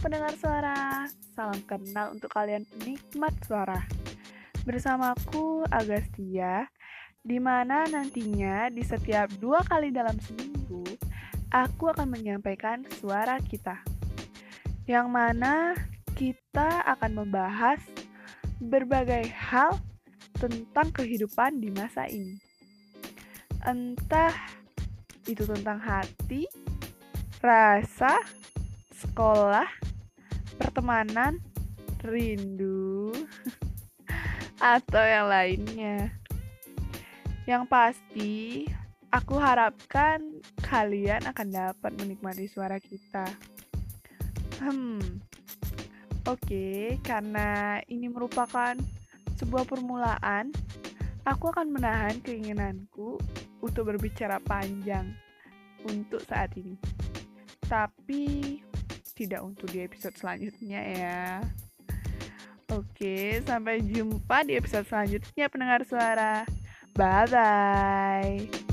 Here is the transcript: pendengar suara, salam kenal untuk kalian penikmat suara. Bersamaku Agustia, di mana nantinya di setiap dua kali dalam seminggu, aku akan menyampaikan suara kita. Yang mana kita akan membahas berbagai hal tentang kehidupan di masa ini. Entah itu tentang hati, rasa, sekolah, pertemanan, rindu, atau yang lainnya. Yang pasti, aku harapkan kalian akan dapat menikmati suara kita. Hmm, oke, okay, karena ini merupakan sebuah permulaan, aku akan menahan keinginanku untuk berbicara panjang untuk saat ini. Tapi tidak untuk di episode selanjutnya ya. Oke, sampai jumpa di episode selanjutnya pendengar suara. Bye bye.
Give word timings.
pendengar 0.00 0.32
suara, 0.40 1.04
salam 1.36 1.60
kenal 1.68 2.16
untuk 2.16 2.32
kalian 2.32 2.64
penikmat 2.64 3.36
suara. 3.44 3.84
Bersamaku 4.64 5.68
Agustia, 5.68 6.64
di 7.20 7.36
mana 7.36 7.84
nantinya 7.84 8.72
di 8.72 8.80
setiap 8.80 9.28
dua 9.36 9.60
kali 9.68 9.92
dalam 9.92 10.16
seminggu, 10.24 10.88
aku 11.52 11.92
akan 11.92 12.16
menyampaikan 12.16 12.80
suara 12.96 13.36
kita. 13.44 13.76
Yang 14.88 15.06
mana 15.12 15.76
kita 16.16 16.80
akan 16.96 17.20
membahas 17.20 17.80
berbagai 18.56 19.28
hal 19.28 19.76
tentang 20.40 20.96
kehidupan 20.96 21.60
di 21.60 21.68
masa 21.76 22.08
ini. 22.08 22.40
Entah 23.68 24.32
itu 25.28 25.44
tentang 25.44 25.76
hati, 25.76 26.48
rasa, 27.44 28.16
sekolah, 28.96 29.89
pertemanan, 30.60 31.40
rindu, 32.04 33.16
atau 34.76 35.00
yang 35.00 35.32
lainnya. 35.32 36.12
Yang 37.48 37.64
pasti, 37.72 38.34
aku 39.08 39.40
harapkan 39.40 40.20
kalian 40.60 41.24
akan 41.24 41.48
dapat 41.48 41.92
menikmati 41.96 42.44
suara 42.44 42.76
kita. 42.76 43.24
Hmm, 44.60 45.00
oke, 46.28 46.36
okay, 46.44 47.00
karena 47.00 47.80
ini 47.88 48.12
merupakan 48.12 48.76
sebuah 49.40 49.64
permulaan, 49.64 50.52
aku 51.24 51.48
akan 51.48 51.72
menahan 51.72 52.20
keinginanku 52.20 53.16
untuk 53.64 53.88
berbicara 53.88 54.36
panjang 54.44 55.16
untuk 55.88 56.20
saat 56.28 56.52
ini. 56.60 56.76
Tapi 57.64 58.60
tidak 59.12 59.42
untuk 59.42 59.68
di 59.70 59.82
episode 59.84 60.14
selanjutnya 60.16 60.80
ya. 60.80 61.22
Oke, 62.70 63.42
sampai 63.42 63.82
jumpa 63.82 64.46
di 64.46 64.54
episode 64.54 64.86
selanjutnya 64.86 65.50
pendengar 65.50 65.82
suara. 65.82 66.46
Bye 66.94 67.26
bye. 67.26 68.69